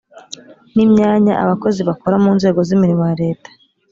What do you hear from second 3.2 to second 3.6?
leta